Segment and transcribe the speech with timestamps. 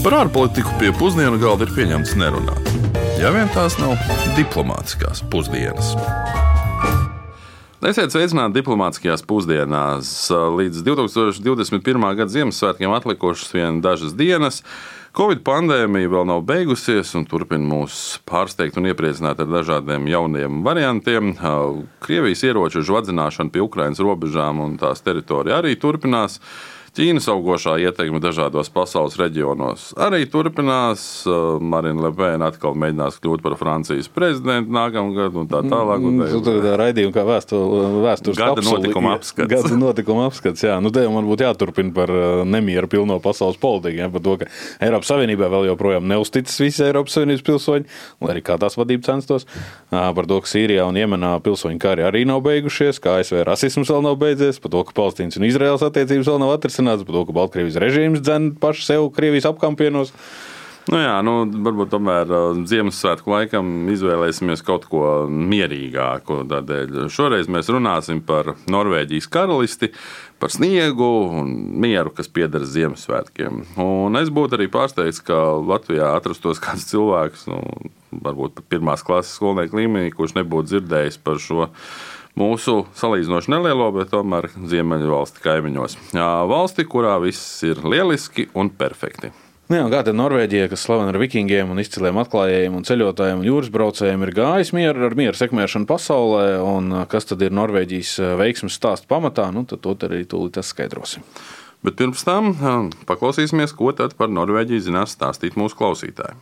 [0.00, 2.68] Par ārpolitiku pie pusdienu galda ir pieņemts nerunāt.
[3.20, 3.98] Ja vien tās nav
[4.32, 5.90] diplomātiskās pusdienas.
[7.84, 10.14] Esiet sveicināti diplomātiskajās pusdienās.
[10.56, 12.08] Līdz 2021.
[12.16, 14.62] gada Ziemassvētkiem atlikušas vien dažas dienas.
[15.16, 21.36] Covid pandēmija vēl nav beigusies un turpina mūs pārsteigt un iepriecināt ar dažādiem jauniem variantiem.
[22.00, 26.40] Krievijas ieroču žvadzināšana pie Ukraiņas robežām un tās teritorija arī turpinās.
[26.90, 31.04] Ķīnas augošā ietekme dažādos pasaules reģionos arī turpinās.
[31.22, 36.02] Uh, Marina Lepēna atkal mēģinās kļūt par Francijas prezidentu nākamgad un tā tālāk.
[36.08, 39.52] Un tā, tā, tā raidījuma kā vēstures gada notikuma apskats.
[39.52, 40.80] Gada notikuma apskats, jā.
[40.82, 44.34] Nu, te jau man būtu jāturpina par uh, nemieru pilno pasaules politiku, ja, par to,
[44.42, 44.50] ka
[44.82, 47.88] Eiropas Savienībā vēl joprojām neusticas visi Eiropas Savienības pilsoņi,
[48.18, 49.46] lai arī kā tās vadība censtos.
[49.94, 54.02] Par to, ka Sīrijā un Jemenā pilsoņu kari arī nav beigušies, ka ASV rasisms vēl
[54.10, 57.26] nav beidzies, par to, ka Palestīnas un Izraels attiecības vēl nav atrisināts pārliecināts par to,
[57.26, 60.12] ka Baltkrievijas režīms dzen pašu sev Krievijas apkampienos.
[60.90, 66.40] Nu jā, nu, varbūt tomēr uh, Ziemassvētku laikam izvēlēsimies kaut ko mierīgāku.
[66.50, 69.92] Tādēļ šoreiz mēs runāsim par Norvēģijas karalisti,
[70.40, 71.52] par sniegu un
[71.84, 73.60] mieru, kas pieder Ziemassvētkiem.
[73.84, 77.60] Un es būtu arī pārsteigts, ka Latvijā atrastos kāds cilvēks, nu,
[78.10, 81.68] varbūt pat pirmās klases skolnieku līmenī, kurš nebūtu dzirdējis par šo
[82.40, 86.00] mūsu salīdzinoši nelielo, bet tomēr ziemeļu valsti kaimiņos.
[86.50, 89.32] Valsti, kurā viss ir lieliski un perfekti.
[89.70, 93.46] Nu jā, kā tad Norvēģija, kas slavena ar vikingiem un izciliem atklājējiem un ceļotājiem un
[93.46, 98.74] jūras braucējiem, ir gājis mieru ar mieru sekmēšanu pasaulē, un kas tad ir Norvēģijas veiksmes
[98.80, 101.22] stāsta pamatā, nu tad to arī tūlīt skaidrosim.
[101.86, 102.50] Bet pirms tam
[103.06, 106.34] paklausīsimies, ko tad par Norvēģiju zinās stāstīt mūsu klausītāji.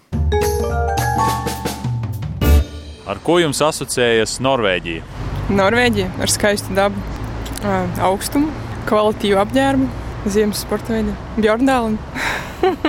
[3.09, 5.18] Ar ko jums asociējas Norvēģija?
[5.49, 7.01] Norvēģija ar skaistu dabu,
[8.05, 8.51] augstumu,
[8.89, 9.87] kvalitīvu apģērbu,
[10.29, 11.97] ziemas sporta veidu, Bjorndālu.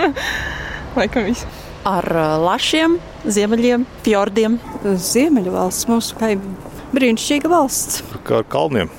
[0.98, 1.48] Laikam viss.
[1.88, 2.04] Ar
[2.44, 4.58] lašiem, ziemeļiem, fjordiem.
[4.84, 6.76] Ziemeļu valsts mūsu kaimiņu.
[6.92, 8.04] Brīnišķīga valsts.
[8.28, 8.92] Kā ar kalniem,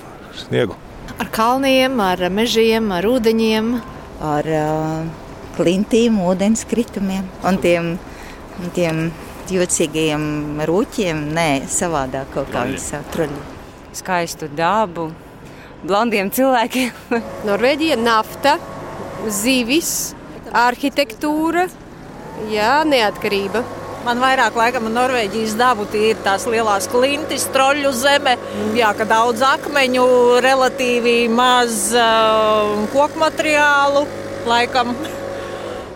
[0.46, 0.78] sniegu.
[1.20, 3.74] Ar kalniem, ar mežiem, ar ūdeņiem.
[4.24, 5.04] Ar uh,
[5.58, 7.92] klintīm, ūdenskritumiem un tiem,
[8.76, 9.10] tiem
[9.54, 13.42] jocīgajiem rūķiem, nē, savādāk kaut kā viņi sauc truļi.
[13.96, 15.08] Skaistu dabu,
[15.82, 17.20] blondiem cilvēkiem.
[17.48, 18.56] Norvēģija nafta,
[19.26, 20.14] zivis,
[20.54, 21.66] arhitektūra,
[22.52, 23.64] jā, neatkarība.
[24.00, 28.38] Man vairāk laikam Norvēģijas dabu tie ir tās lielās klintis, troļu zeme,
[28.78, 30.06] jā, ka daudz akmeņu,
[30.40, 34.06] relatīvi maz uh, koku materiālu,
[34.48, 34.94] laikam.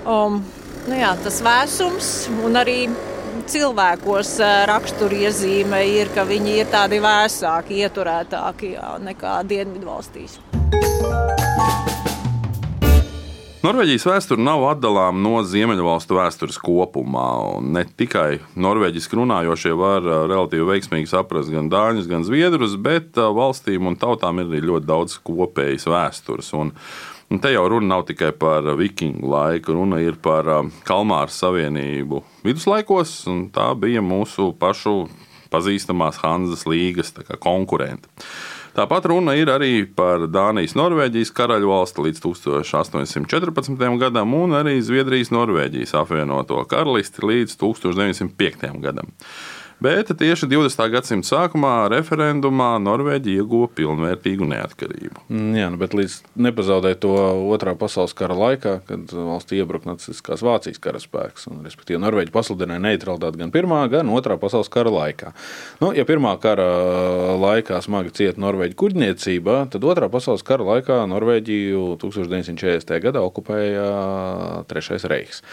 [0.04, 0.34] Um,
[0.84, 2.08] nu jā, tas vēsums
[2.44, 2.90] un arī
[3.50, 4.36] cilvēkos
[4.70, 10.40] raksturiezīme ir, ka viņi ir tādi vēsāki, ieturētāki jā, nekā Dienvidvalstīs.
[13.64, 17.28] Norvēģijas vēsture nav atdalāma no Ziemeļvalstu vēstures kopumā.
[17.64, 23.96] Ne tikai norvēģiski runājošie var relatīvi veiksmīgi saprast gan dāņus, gan zviedrus, bet valstīm un
[23.96, 26.52] tautām ir arī ļoti daudz kopējas vēstures.
[26.60, 26.76] Un
[27.32, 30.44] Un te jau runa nav tikai par vikingu laiku, runa ir par
[30.84, 35.08] Kalmāra savienību viduslaikos, un tā bija mūsu pašu
[35.50, 38.12] pazīstamās Hanzas līgas konkurente.
[38.74, 43.84] Tāpat runa ir arī par Dānijas-Norvēģijas karaļu valsti līdz 1814.
[44.00, 48.72] gadam, un arī Zviedrijas-Norvēģijas apvienoto karalisti līdz 1905.
[48.82, 49.12] gadam.
[49.84, 50.80] Bet tieši 20.
[50.88, 55.26] gadsimta sākumā referendumā Norvēģija ieguva pilnvērtīgu neatkarību.
[55.28, 56.14] Mm, jā, nu, bet līdz
[56.46, 57.10] nepazaudēja to
[57.52, 61.44] otrā pasaules kara laikā, kad valstī iebruka nacistiskās Vācijas karaspēks.
[61.52, 65.34] Un, respektīvi, Norvēģija pasludināja neutralitāti gan pirmā, gan otrā pasaules kara laikā.
[65.84, 66.70] Nu, ja pirmā kara
[67.44, 73.02] laikā smagi cieta Norvēģija kuģniecība, tad otrā pasaules kara laikā Norvēģiju 1940.
[73.04, 73.90] gadā okupēja
[74.72, 75.44] Trešais Reichs.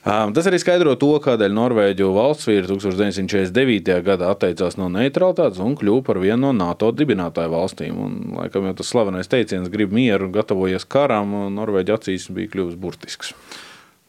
[0.00, 3.98] Tas arī skaidro to, kādēļ Norvēģu valsts vīri 1949.
[4.06, 7.98] gadā atteicās no neutralitātes un kļuva par vienu no NATO dibinātāju valstīm.
[8.00, 13.34] Un, laikam jau tas slavenais teiciens, grib mieru, gatavojies karam, Norvēģija acīs bija kļuvis burtisks.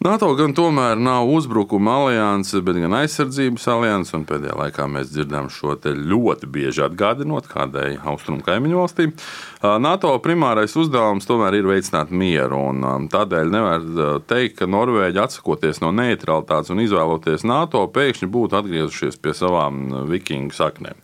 [0.02, 4.18] NATO gan tomēr nav uzbrukuma alianse, bet gan aizsardzības alianse.
[4.32, 9.12] Pēdējā laikā mēs dzirdam šo ļoti bieži atgādinot kādai austrumu kaimiņu valstī.
[9.62, 12.64] NATO primārais uzdevums tomēr ir veicināt mieru.
[13.14, 13.84] Tādēļ nevar
[14.26, 20.58] teikt, ka Norvēģi atsakoties no neutralitātes un izvēloties NATO, pēkšņi būtu atgriezušies pie savām vikingu
[20.58, 20.98] saknēm.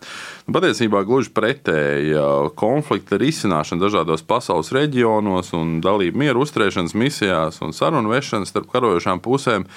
[0.50, 2.18] Patiesībā gluži pretēji
[2.58, 9.22] konflikta risināšana dažādos pasaules reģionos un dalība mieru uzturēšanas misijās un sarunu vešanas starp karojošām
[9.22, 9.68] pusēm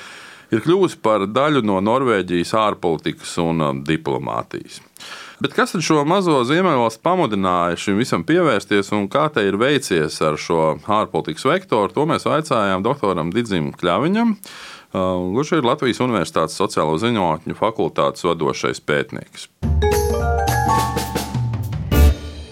[0.49, 4.81] ir kļuvusi par daļu no Norvēģijas ārpolitikas un diplomātijas.
[5.41, 10.21] Bet kas tad šo mazo ziemeļvalstu pamudināja šim visam pievērsties un kā te ir veicies
[10.21, 11.89] ar šo ārpolitikas vektoru?
[11.95, 14.37] To mēs vaicājām doktoram Digim Kļaviņam.
[14.93, 19.49] Kurš ir Latvijas Universitātes sociālo zinātņu fakultātes vadošais pētnieks.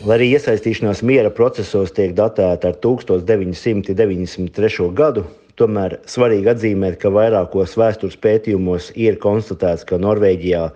[0.02, 4.90] Lai arī iesaistīšanās miera procesos tiek datēta ar 1993.
[4.98, 5.30] gadu,
[5.62, 10.74] tomēr svarīgi atzīmēt, ka vairākos vēstures pētījumos ir konstatēts, ka Norvēģijā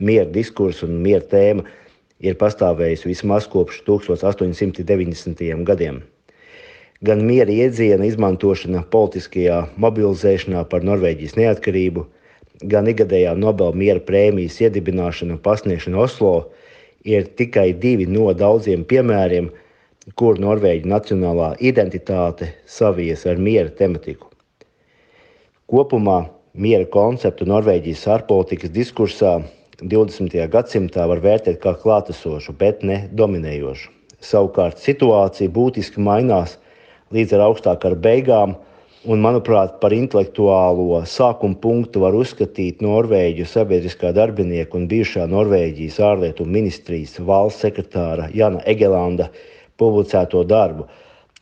[0.00, 1.64] miera diskurss un miera tēma
[2.20, 5.64] ir pastāvējusi vismaz kopš 1890.
[5.64, 6.02] gadiem.
[7.04, 12.06] Gan miera iedziena izmantošana politiskajā mobilizēšanā par Norvēģijas neatkarību,
[12.64, 16.32] gan ikgadējā Nobela miera prēmijas iedibināšana un pasniegšana Oslo
[17.04, 19.50] ir tikai divi no daudziem piemēriem,
[20.16, 24.30] kur Norvēģija nacionālā identitāte savijas ar miera tematiku.
[25.68, 26.22] Kopumā
[26.54, 29.40] miera konceptu Norvēģijas ārpolitikas diskursā
[29.82, 30.32] 20.
[30.48, 33.90] gadsimtā var vērtēt kā klātesošu, bet ne dominējošu.
[34.24, 36.56] Savukārt situācija būtiski mainās
[37.12, 38.54] līdz ar augstākā beigām,
[39.04, 46.48] un, manuprāt, par intelektuālo sākuma punktu var uzskatīt Norvēģu sabiedriskā darbinieka un bijušā Norvēģijas ārlietu
[46.48, 49.28] ministrijas valsts sekretāra Jana Egelanda
[49.76, 50.88] publicēto darbu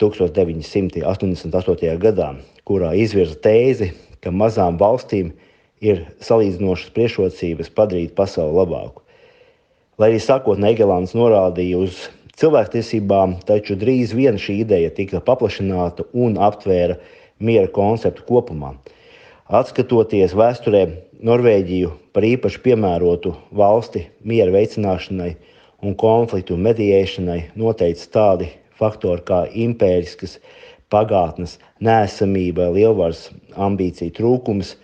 [0.02, 1.96] 1988.
[2.02, 2.34] gadā,
[2.66, 5.43] kurā izvirza tēzi, ka mazām valstīm ir
[5.84, 9.02] ir salīdzinošas priekšrocības padarīt pasauli labāku.
[10.00, 12.06] Lai arī sākotnēji Egelants norādīja uz
[12.40, 16.98] cilvēktiesībām, taču drīz vien šī ideja tika paplašināta un aptvēra
[17.38, 18.74] miera konceptu kopumā.
[19.44, 20.86] Atskatoties vēsturē,
[21.24, 25.30] Norvēģiju par īpaši piemērotu valsti miera veicināšanai
[25.84, 30.36] un konfliktu medijēšanai noteica tādi faktori kā impēriskas
[30.92, 34.74] pagātnes nēsamība, lielvaras ambīcija trūkums,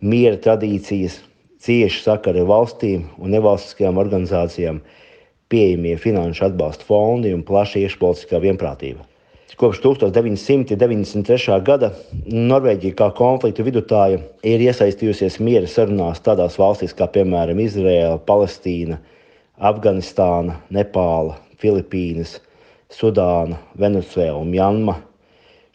[0.00, 1.20] miera tradīcijas,
[1.60, 4.80] cieši sakari ar valstīm un nevalstiskajām organizācijām,
[5.50, 9.04] pieejamie finanšu atbalsta fondi un plaša iekšpolitiskā vienprātība.
[9.60, 11.56] Kopš 1993.
[11.66, 11.90] gada
[12.32, 18.96] Norvēģija kā konfliktu vidutāja ir iesaistījusies miera sarunās tādās valstīs kā piemēram Izraela, Palestīna,
[19.60, 22.38] Afganistāna, Nepāla, Filipīnas,
[22.88, 24.96] Sudāna, Venecuēla un Mjanma.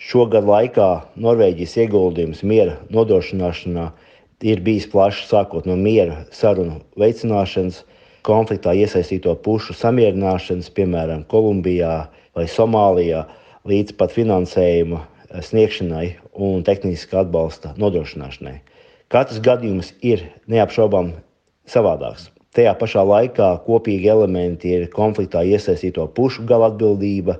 [0.02, 0.90] Šogad laikā
[1.22, 3.86] Norvēģijas ieguldījums miera nodrošināšanā
[4.44, 7.84] ir bijis plašs, sākot no miera sarunu veicināšanas,
[8.26, 11.96] konfliktā iesaistīto pušu samierināšanas, piemēram, Kolumbijā
[12.36, 13.26] vai Somālijā,
[13.70, 15.04] līdz pat finansējuma
[15.46, 18.60] sniegšanai un tehniskā atbalsta nodrošināšanai.
[19.14, 21.14] Katrs gadījums ir neapšaubām
[21.70, 22.30] savādāks.
[22.56, 27.38] Tajā pašā laikā kopīgi elementi ir konfliktā iesaistīto pušu gala atbildība,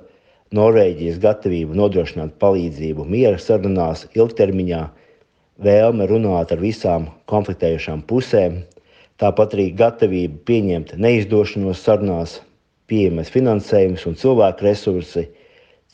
[0.54, 4.82] Norvēģijas gatavība nodrošināt palīdzību miera sarunās ilgtermiņā,
[5.62, 8.60] vēlme runāt ar visām konfliktējušām pusēm,
[9.20, 12.40] tāpat arī gatavība pieņemt neizdošanos sarunās,
[12.86, 15.26] pieejamais finansējums un cilvēku resursi,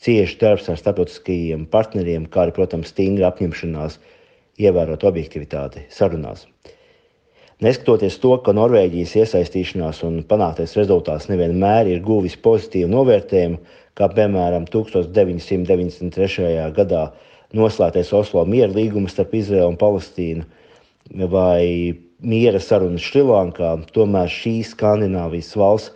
[0.03, 3.99] cieši darbs ar starptautiskajiem partneriem, kā arī, protams, stingra apņemšanās
[4.61, 6.45] ievērot objektivitāti sarunās.
[7.63, 13.61] Neskatoties to, ka Norvēģijas iesaistīšanās un panāktais rezultāts nevienmēr ir guvis pozitīvu novērtējumu,
[13.95, 16.49] kā piemēram 1993.
[16.75, 17.03] gadā
[17.57, 25.51] noslēgtais Oslo miera līgums starp Izraelu un Palestīnu vai miera sarunas Šrilankā, tomēr šīs Skandināvijas
[25.59, 25.93] valsts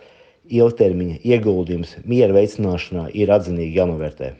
[0.48, 4.32] ilgtermiņa ieguldījums miera veicināšanā ir atzinīgi jānovērtē.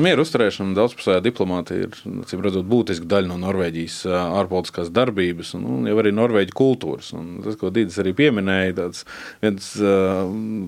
[0.00, 5.88] Nu, Mieru uzturēšana daudzpusējā diplomātija ir redzot, būtiska daļa no Norvēģijas ārpolitiskās darbības un, un
[5.90, 7.10] jau arī Norvēģijas kultūras.
[7.18, 9.02] Un tas, ko Dīdis arī pieminēja, tāds
[9.42, 9.66] viens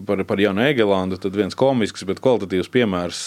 [0.05, 3.23] par, par Janu Egelandu, tad viens komisks, bet kvalitatīvs piemērs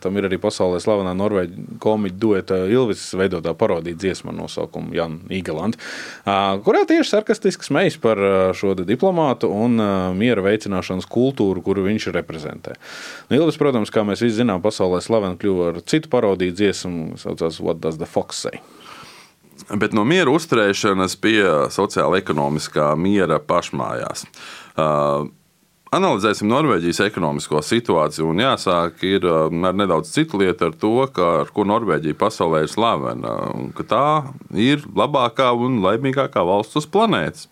[0.00, 5.76] tam ir arī pasaulē slavenā Norvēģija komiķa dueta Ilvis veidotā parodija dziesma nosaukumu Janu Egelandu,
[6.64, 8.24] kurā tieši sarkastisks mejs par
[8.56, 9.76] šo diplomātu un
[10.16, 12.80] miera veicināšanas kultūru, kuru viņš reprezentē.
[13.28, 17.14] Nu, Ilvis, protams, kā mēs visi zinām, pasaulē slavenā slavena kļuva ar citu parodiju dziesmu,
[17.14, 18.60] kas saucās What Does the Fox Say?
[19.68, 21.42] Bet no miera uzturēšanas pie
[21.74, 24.24] sociāla-ekonomiskā miera pašmājās.
[24.78, 25.26] Uh,
[25.88, 28.26] Analizēsim Norvēģijas ekonomisko situāciju.
[28.28, 32.68] Un jāsāk ir ar nedaudz citu lietu, ar to, ka, ar ko Norvēģija pasaulē ir
[32.68, 33.32] slavena.
[33.88, 34.08] Tā
[34.52, 37.48] ir labākā un laimīgākā valsts uz planētas.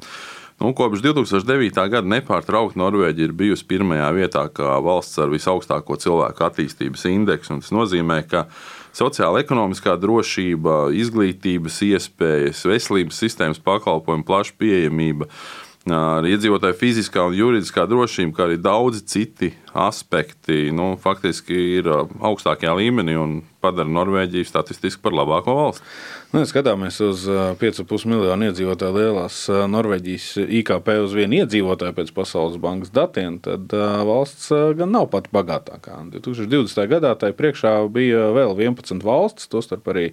[0.56, 1.82] Nu, kopš 2009.
[1.92, 7.58] gada nepārtraukti Norvēģija ir bijusi pirmajā vietā kā valsts ar visaugstāko cilvēku attīstības indeksu.
[7.60, 8.46] Tas nozīmē, ka
[8.96, 15.28] sociāla ekonomiskā drošība, izglītības iespējas, veselības sistēmas pakalpojumu plaša pieejamība
[15.86, 22.72] Ar iedzīvotāju fiziskā un juridiskā drošība, kā arī daudzi citi aspekti, nu, faktiski ir augstākajā
[22.74, 25.86] līmenī un padara Norvēģiju statistiski par labāko valsti.
[26.32, 27.22] Nu, ja skatāmies uz
[27.60, 29.36] 5,5 miljonu iedzīvotāju lielās
[29.70, 30.26] Norvēģijas
[30.58, 33.70] IKP uz vienu iedzīvotāju pēc Pasaules bankas datiem, tad
[34.10, 34.50] valsts
[34.80, 36.00] gan nav pat bagātākā.
[36.16, 36.82] 2020.
[36.96, 40.10] gadā tai priekšā bija vēl 11 valstis, tostarp arī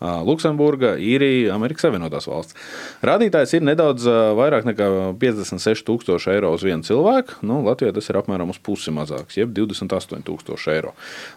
[0.00, 2.56] Luksemburga, Īrija, Amerikas Savienotās valsts.
[3.04, 4.88] Rādītājs ir nedaudz vairāk nekā
[5.22, 7.38] 56,000 eiro uz vienu cilvēku.
[7.46, 10.94] Nu, Latvijā tas ir apmēram uz pusi mazāks, jeb 28,000 eiro.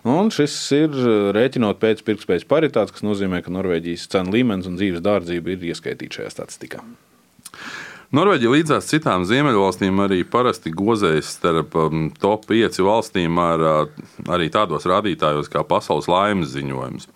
[0.10, 0.98] Un šis ir
[1.38, 6.22] rēķinot pēc pirktspējas paritātes, kas nozīmē, ka Norvēģijas cenu līmenis un dzīves dārdzība ir ieskaitīta
[6.22, 6.84] šajā statistikā.
[8.16, 13.64] Norvēģija līdzās citām ziemeļvalstīm arī parasti gozējas starp um, top 5 valstīm ar
[14.32, 17.10] arī tādos rādītājos kā pasaules laimes ziņojums,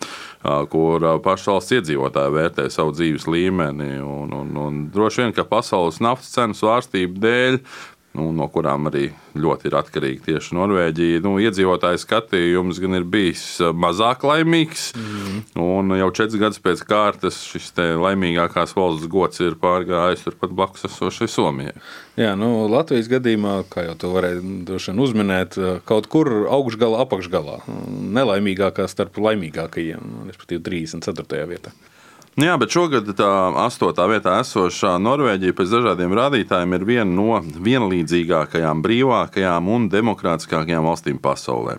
[0.71, 3.93] kur pašas valsts iedzīvotāji vērtē savu dzīves līmeni.
[4.01, 7.59] Un, un, un droši vien, ka pasaules naftas cenu svārstību dēļ
[8.17, 11.21] nu, no kurām arī ļoti ir atkarīga tieši Norvēģija.
[11.23, 15.37] Nu, iedzīvotāju skatījums gan ir bijis eh, mazāk laimīgs, mm.
[15.63, 21.29] un jau četras gadus pēc kārtas šis laimīgākās valsts gods ir pārgājis turpat blakus esošai
[21.31, 21.75] Somijai.
[22.19, 27.61] Jā, nu, Latvijas gadījumā, kā jau to varēja uzminēt, eh, kaut kur augšgalā, apakšgalā,
[28.19, 31.47] nelaimīgākā starp laimīgākajiem, respektīvi 34.
[31.47, 31.71] vietā.
[32.39, 33.29] Nu jā, bet šogad tā
[33.65, 41.19] astotā vietā esošā Norvēģija pēc dažādiem rādītājiem ir viena no vienlīdzīgākajām, brīvākajām un demokrātiskākajām valstīm
[41.19, 41.75] pasaulē.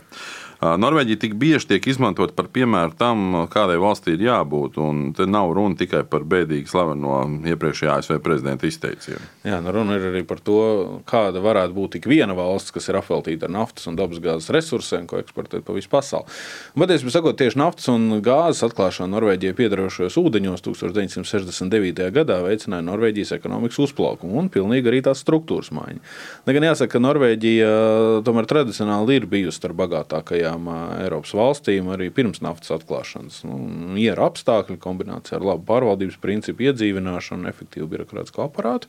[0.62, 4.76] Norvēģija tik bieži tiek izmantot par piemēru tam, kādai valstī ir jābūt.
[5.18, 7.16] Te nav runa tikai par bēdīgi slaveno
[7.50, 9.26] iepriekšējā ASV prezidenta izteicienu.
[9.42, 10.60] Jā, nu runa ir arī par to,
[11.08, 15.18] kāda varētu būt tik viena valsts, kas ir apveltīta ar naftas un dabasgāzes resursiem, ko
[15.18, 16.30] eksportē pa visu pasauli.
[16.78, 22.06] Patiesībā sakot, tieši naftas un gāzes atklāšana Norvēģijai piedarošajos ūdeņos 1969.
[22.14, 25.98] gadā veicināja Norvēģijas ekonomikas uzplaukumu un pilnīgi arī tās struktūras maiņu.
[26.46, 27.74] Lai gan jāsaka, ka Norvēģija
[28.22, 30.68] tomēr tradicionāli ir bijusi starp bagātākajām citām
[31.00, 33.42] Eiropas valstīm arī pirms naftas atklāšanas.
[33.44, 38.88] Nu, Iera apstākļi kombinācijā ar labu pārvaldības principu iedzīvināšanu un efektīvu birokrātisko aparātu.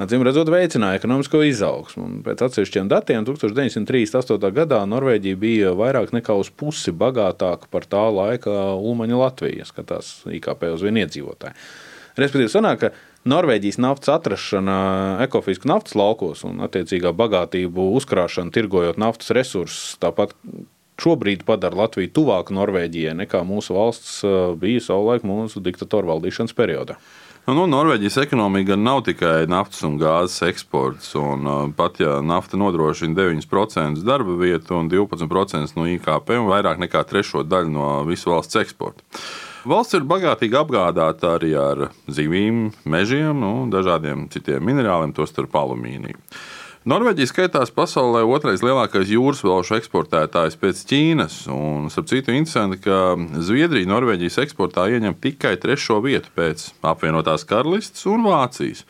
[0.00, 2.22] Acīm redzot, veicināja ekonomisko izaugsmu.
[2.24, 4.52] Pēc atsevišķiem datiem 1938.
[4.56, 10.70] gadā Norvēģija bija vairāk nekā uz pusi bagātāka par tā laika Ulmaņa Latviju, skatās IKP
[10.72, 11.56] uz vienu iedzīvotāju.
[12.20, 12.92] Respektīvi, sanāk, ka
[13.28, 14.76] Norvēģijas naftas atrašana
[15.26, 20.32] ekofisku naftas laukos un attiecīgā bagātību uzkrāšana, tirgojot naftas resursus, tāpat
[21.00, 27.00] šobrīd padara Latviju tuvāk Norvēģijai nekā mūsu valsts eh, bija savulaik mūsu diktatoru valdīšanas periodā.
[27.48, 31.08] Nu, nu, Norvēģijas ekonomika nav tikai naftas un gāzes eksports.
[31.18, 36.78] Un, uh, pat ja nafta nodrošina 9% darba vietu un 12% no IKP un vairāk
[36.84, 39.02] nekā trešo daļu no visu valsts eksporta.
[39.66, 46.20] Valsts ir bagātīgi apgādāta arī ar zivīm, mežiem nu, dažādiem citiem minerāliem, tostarp alumīniju.
[46.88, 51.34] Norvēģija skaitās pasaulē otrais lielākais jūras velšu eksportētājs pēc Ķīnas.
[51.52, 58.06] Un, starp citu, interesanti, ka Zviedrija Norvēģijas eksportā ieņem tikai trešo vietu pēc apvienotās karalistes
[58.08, 58.86] un Vācijas.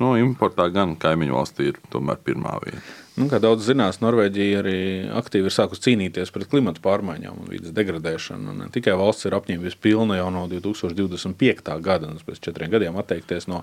[0.00, 2.80] Nu, importā gan kaimiņu valstī ir tomēr pirmā vieta.
[3.20, 4.80] Nu, kā daudz zinās, Norvēģija arī
[5.20, 8.56] aktīvi ir sākusi cīnīties pret klimatu pārmaiņām un vidas degradēšanu.
[8.62, 11.76] Ne tikai valsts ir apņēmusies pilna jau no 2025.
[11.84, 13.60] gada, un pēc četriem gadiem atteikties no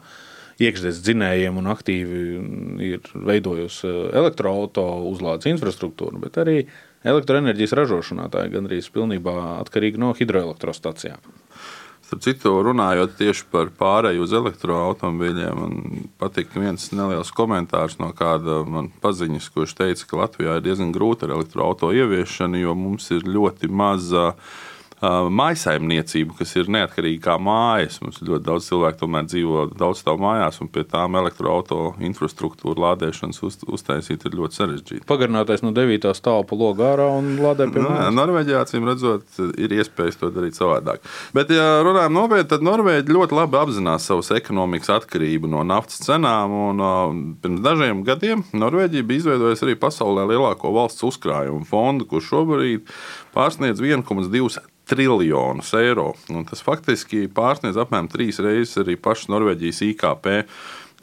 [0.61, 2.23] iekšzemes dzinējiem un aktīvi
[2.89, 6.63] ir veidojusi eh, elektroautorāta uzlādes infrastruktūru, bet arī
[7.03, 11.23] elektroenerģijas ražošanā tā ir gandrīz pilnībā atkarīga no hidroelektrostacijām.
[12.03, 18.59] Starp citu, runājot tieši par pārēju uz elektroautobīļiem, man patīk viens neliels komentārs no kāda
[18.69, 23.25] man paziņas, kurš teica, ka Latvijā ir diezgan grūti ar elektroautorātu ieviešanu, jo mums ir
[23.25, 24.53] ļoti maza uh,
[25.03, 27.99] mājsaimniecību, kas ir neatkarīga kā mājas.
[28.03, 33.41] Mums ļoti daudz cilvēku tomēr dzīvo daudz stāvu mājās, un pie tām elektroautorāta infrastruktūra lādēšanas
[33.43, 35.05] uz, uztaisīt ir ļoti sarežģīti.
[35.09, 36.13] Pagarinātais no 9.
[36.17, 38.15] stāva pa logu ārā un lādē pie mājas.
[38.15, 39.27] Norvēģijā, acīm redzot,
[39.59, 41.03] ir iespējas to darīt savādāk.
[41.35, 46.55] Bet, ja runājam nopietni, tad Norvēģi ļoti labi apzinās savas ekonomikas atkarību no naftas cenām.
[46.73, 46.83] Un,
[47.43, 52.93] pirms dažiem gadiem Norvēģija bija izveidojusi arī pasaulē lielāko valsts uzkrājumu fondu, kurš šobrīd
[53.35, 56.11] pārsniedz 1,2 triljonus eiro.
[56.33, 60.31] Un tas faktiski pārsniedz apmēram trīs reizes arī pašu Norvēģijas IKP.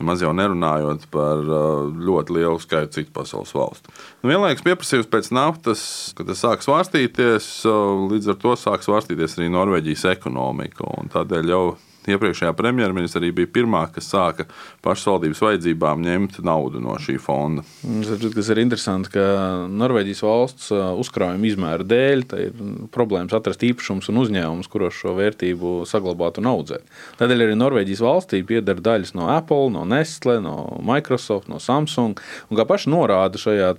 [0.01, 3.93] Maz jau nerunājot par uh, ļoti lielu skaitu citu pasaules valstu.
[4.23, 5.83] Nu, vienlaikus pieprasījums pēc naftas,
[6.17, 10.89] kad tas sāk svārstīties, uh, līdz ar to sāk svārstīties arī Norvēģijas ekonomika.
[11.13, 11.65] Tādēļ jau
[12.09, 14.47] iepriekšējā premjerministra arī bija pirmā, kas sāka
[14.85, 17.65] pašvaldības vajadzībām ņemt naudu no šī fonda.
[17.83, 19.25] Tas ir interesanti, ka
[19.69, 22.63] Norvēģijas valsts uzkrājuma izmēra dēļ ir
[22.95, 26.87] problēmas atrast īpašumus un uzņēmumus, kuros šo vērtību saglabāt un audzēt.
[27.21, 32.21] Tādēļ arī Norvēģijas valstī pieder daļas no Apple, no Nestle, no Microsoft, no Samsung.
[32.49, 33.75] Un kā paši norāda šajā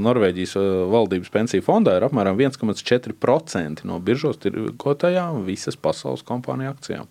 [0.00, 0.56] Norvēģijas
[0.90, 7.08] valdības pensiju fondā, ir apmēram 1,4% no biržos tirgotajām visas pasaules kompāniju akcijām.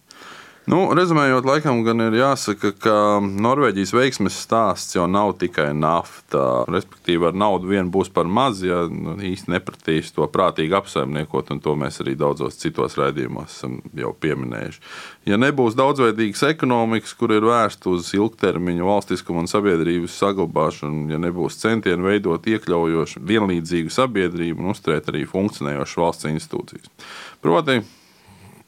[0.70, 6.66] Nu, rezumējot, laikam gan ir jāsaka, ka Norvēģijas veiksmes stāsts jau nav tikai nafta.
[6.70, 11.62] Respektīvi, ar naudu vien būs par maz, ja nu, īsti nepratīs to prātīgi apsaimniekot, un
[11.64, 14.84] to mēs arī daudzos citos raidījumos esam jau pieminējuši.
[15.32, 21.58] Ja nebūs daudzveidīgas ekonomikas, kur ir vērsta uz ilgtermiņa valstiskumu un sabiedrības saglabāšanu, ja nebūs
[21.64, 26.94] centieni veidot iekļaujošu, vienlīdzīgu sabiedrību un uzturēt arī funkcionējošas valsts institūcijas.
[27.42, 27.82] Proti,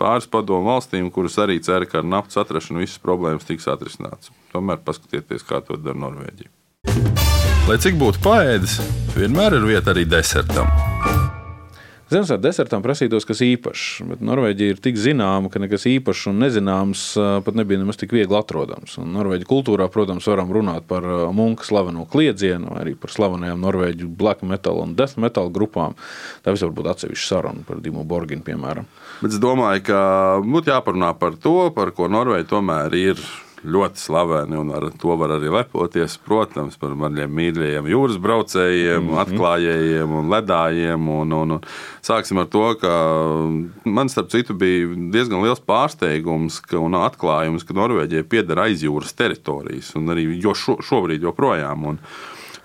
[0.02, 4.34] pāris padomu valstīm, kuras arī cer, ka ar naftas atrašanu visas problēmas tiks atrisinātas.
[4.54, 6.52] Tomēr paskatieties, kā to dara Norvēģija.
[7.70, 8.80] Lai cik būtu paēdis,
[9.16, 10.91] vienmēr ir vieta arī desertam.
[12.12, 17.04] Ziemassvētku desertam prasītos kas īpašs, bet Norvēģija ir tik zināma, ka nekas īpašs un nezināms
[17.46, 18.98] pat nebija nemaz tik viegli atrodams.
[19.00, 24.44] Un Norvēģija kultūrā, protams, varam runāt par munka slaveno kliedzienu, arī par slavenajām norvēģu black
[24.44, 25.96] metal un death metal grupām.
[26.44, 28.92] Tā vispār būtu atsevišķa saruna par Dimu Borginu, piemēram.
[29.22, 30.02] Bet es domāju, ka
[30.44, 33.24] būtu jāparunā par to, par ko Norvēģija tomēr ir
[33.62, 36.18] ļoti slaveni, un ar to var arī lepoties.
[36.26, 39.22] Protams, par maniem mīļajiem jūras braucējiem, mm -hmm.
[39.24, 41.10] atklājējiem un ledājiem.
[41.22, 41.62] Un, un, un.
[42.02, 42.92] Sāksim ar to, ka
[43.86, 49.96] man, starp citu, bija diezgan liels pārsteigums ka, un atklājums, ka Norvēģijai pieder aizjūras teritorijas,
[49.96, 51.86] un arī jo šo, šobrīd joprojām.
[51.86, 52.00] Un,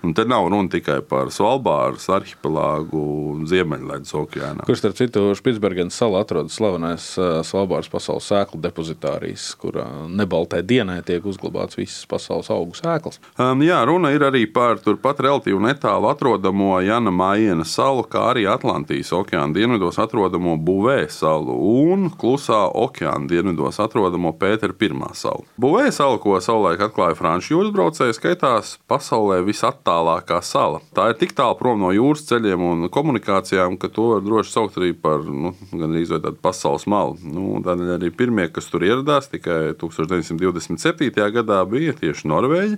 [0.05, 3.01] Un te nav runa tikai par Svalbāras arhipelāgu
[3.49, 4.65] Ziemeļvidus okeānā.
[4.67, 7.07] Kur starp citu Špitsbergenas salā atrodas slavenais
[7.47, 13.17] Svalbāras pasaules sēklu depozitārijas, kurā nebaltai dienai tiek uzglabāts visas pasaules augu sēklas.
[13.41, 18.45] Um, jā, runa ir arī par turpat relatīvi netālu atrodamo Jana Maijena salu, kā arī
[18.51, 21.57] Atlantijas okeāna dienvidos atrodamo Buvē salu
[21.89, 25.47] un Klusā okeāna dienvidos atrodamo Pētera pirmā salu.
[25.57, 30.81] Buvē salu, ko savulaik atklāja franču jūras braucēji, skaitās pasaulē visattālākā tālākā sala.
[30.95, 34.79] Tā ir tik tālu prom no jūras ceļiem un komunikācijām, ka to var droši saukt
[34.81, 37.17] arī par nu, gandrīz tādu pasaules malu.
[37.23, 41.09] Nu, Tādēļ arī pirmie, kas tur ieradās tikai 1927.
[41.39, 42.77] gadā, bija tieši Norvēģi,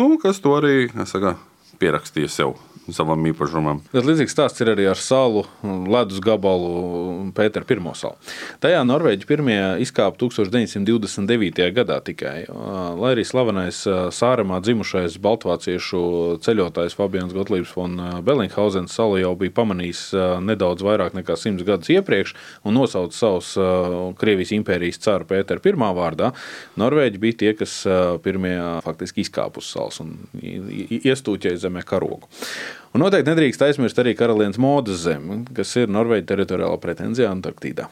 [0.00, 1.36] nu, kas to arī saka,
[1.78, 2.56] pierakstīja sev
[2.94, 3.82] savam īpašumam.
[3.92, 8.16] Bet līdzīgs stāsts ir arī ar salu, ledus gabalu Pētera pirmo salu.
[8.62, 11.66] Tajā Norvēģi pirmie izkāpa 1929.
[11.76, 12.46] gadā tikai.
[12.48, 13.82] Lai arī slavenais
[14.16, 16.00] Sāremā dzimušais baltvāciešu
[16.44, 20.02] ceļotājs Fabians Gotlības von Bellinghausens salu jau bija pamanījis
[20.46, 23.52] nedaudz vairāk nekā simts gadus iepriekš un nosauca savus
[24.18, 26.32] Krievijas impērijas caru Pētera pirmā vārdā.
[26.80, 27.80] Norvēģi bija tie, kas
[28.24, 32.28] pirmie faktiski izkāpa uz salas un iestūķēja zemē karogu.
[32.94, 37.88] Un noteikti nedrīkst aizmirst arī karalienes modes zemi, kas ir Norvēģija teritoriālā pretenzija Antarktīdā.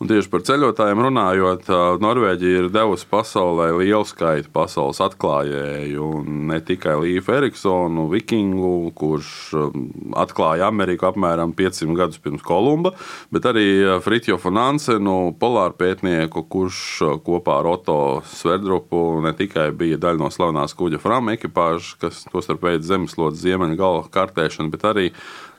[0.00, 1.66] Un tieši par ceļotājiem runājot,
[2.00, 6.06] Norvēģija ir devusi pasaulē lielu skaitu pasaules atklājēju.
[6.48, 9.28] Ne tikai Līfu Eriksonu, Vikingu, kurš
[10.16, 12.94] atklāja Ameriku apmēram 500 gadus pirms Kolumba,
[13.28, 13.66] bet arī
[14.00, 16.80] Fritjofu Nansenu, polāru pētnieku, kurš
[17.26, 17.98] kopā ar Otto
[18.32, 23.76] Sverdrupu ne tikai bija daļa no slavenās kuģa Fram ekipāžas, kas tostarp veids zemeslodes ziemeļu
[23.76, 25.08] gala kartēšanu, bet arī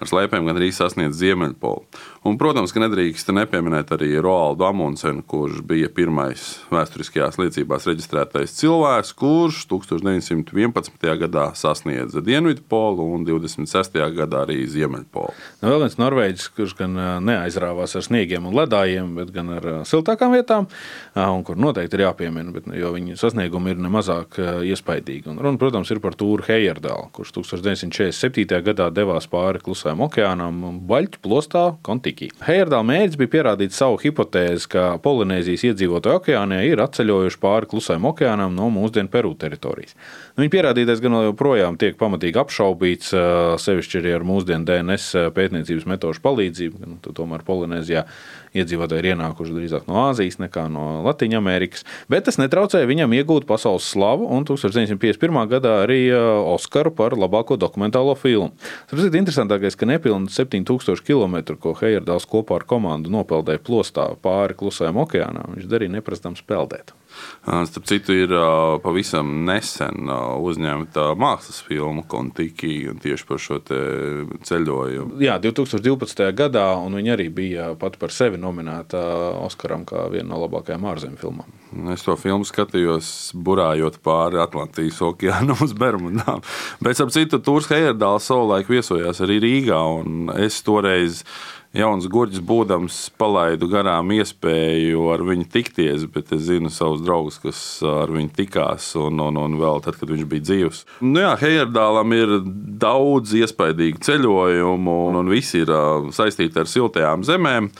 [0.02, 1.86] ar slēpēm gan arī sasniedz Ziemeļpolu.
[2.28, 9.14] Un, protams, ka nedrīkst nepieminēt arī Roaldu Amundsenu, kurš bija pirmais vēsturiskajās liecībās reģistrētais cilvēks,
[9.18, 11.08] kurš 1911.
[11.24, 13.98] gadā sasniedza Dienvidpolu un 26.
[14.18, 15.34] gadā arī Ziemeļpolu.
[15.62, 20.34] Nu, vēl viens norvēģis, kurš gan neaizrāvās ar sniegiem un ledājiem, bet gan ar siltākām
[20.38, 20.70] vietām,
[21.18, 24.38] un kur noteikti ir jāpiemina, bet, jo viņa sasniegumi ir nemazāk
[24.70, 25.30] iespaidīgi.
[25.34, 28.62] Un runa, protams, ir par Tūru Hejerdālu, kurš 1947.
[28.70, 32.30] gadā devās pāri klusajam okeānam Baļķu plostā Kontiki.
[32.46, 38.56] Hejerdāla mērķis bija pierādīt savu hipotēzi, ka Polinēzijas iedzīvotāji okeānē ir atceļojuši pāri klusajam okeānam
[38.56, 39.96] no mūsdienu Peru teritorijas.
[40.36, 43.12] Nu, viņa pierādītais gan joprojām tiek pamatīgi apšaubīts,
[43.60, 46.86] sevišķi arī ar mūsdienu DNS pētniecības metožu palīdzību.
[46.88, 48.06] Nu, tomēr Polinēzijā
[48.56, 51.86] iedzīvotāji ir ienākuši drīzāk no Āzijas nekā no Latvijas Amerikas.
[52.12, 55.40] Bet tas netraucēja viņam iegūt pasaules slavu un 1951.
[55.52, 58.52] gadā arī Oskaru par labāko dokumentālo filmu.
[58.92, 64.58] Tas ir interesantākais, ka nepilnīgi 7000 km, ko Hejerdāls kopā ar komandu nopeldēja plostā pāri
[64.60, 66.94] klusajam okeānam, viņš darīja neprastam peldēt.
[67.42, 68.34] Starp citu, ir
[68.84, 75.18] pavisam nesen uzņemta mākslas filma Kontiki tieši par šo ceļojumu.
[75.24, 76.28] Jā, 2012.
[76.38, 79.02] gadā, un viņa arī bija pat par sevi nominēta
[79.42, 81.58] Oskaram kā viena no labākajām ārzemju filmām.
[81.94, 86.44] Es to filmu skatījos, burājot pāri Atlantijas okeānam uz Bermudām.
[86.84, 91.24] Bet, ap citu, Tūrs Heierdāls savulaik viesojās arī Rīgā, un es toreiz
[91.78, 97.62] jauns gurķis būdams, palaidu garām iespēju ar viņu tikties, bet es zinu savus draugus, kas
[97.88, 100.84] ar viņu tikās, un, un, un vēl tad, kad viņš bija dzīvs.
[101.06, 102.38] Nu, jā, Heierdālam ir
[102.82, 105.74] daudz iespaidīgu ceļojumu, un, un visi ir
[106.16, 107.72] saistīti ar siltajām zemēm.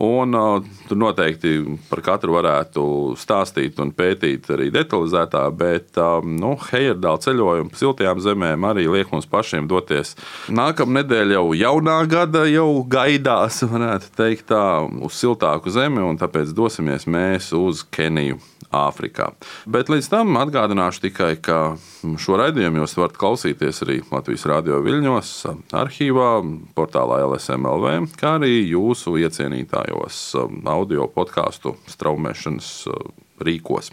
[0.00, 1.58] Un, uh, tur noteikti
[1.90, 2.82] par katru varētu
[3.20, 9.12] stāstīt un pētīt arī detalizētāk, bet um, nu, Heierdāla ceļojumu pa siltajām zemēm arī liek
[9.12, 10.14] mums pašiem doties.
[10.48, 14.64] Nākamā nedēļa jau jaunā gada jau gaidās, varētu teikt, tā,
[15.04, 18.40] uz siltāku zemi, un tāpēc dosimies mēs uz Keniju.
[18.70, 19.32] Āfrikā.
[19.66, 21.74] Bet līdz tam atgādināšu tikai, ka
[22.22, 25.32] šo raidījumu jūs varat klausīties arī Latvijas Rādio Viļņos,
[25.74, 26.28] arhīvā,
[26.78, 29.89] portālā LSMLV, kā arī jūsu iecienītājos
[30.38, 32.98] um, audio podkāstu straumēšanas uh,
[33.44, 33.92] rīkos.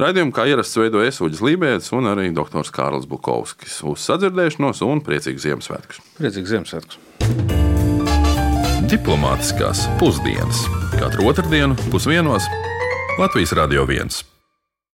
[0.00, 2.64] Raidījumu kā ierasts veido Esuģis Lībijams un arī dr.
[2.72, 3.82] Kārls Bukovskis.
[3.84, 6.00] Uz sadzirdēšanos un priecīgu Ziemassvētkus!
[6.16, 7.00] Priecīgu Ziemassvētkus!
[8.90, 10.64] Diplomātiskās pusdienas
[10.96, 12.48] katru otrdienu pusdienos
[13.20, 14.39] Latvijas Radio 1.